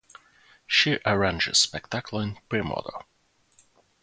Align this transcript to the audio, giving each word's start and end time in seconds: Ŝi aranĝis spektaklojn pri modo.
Ŝi 0.77 0.93
aranĝis 1.11 1.61
spektaklojn 1.67 2.35
pri 2.49 2.65
modo. 2.71 3.07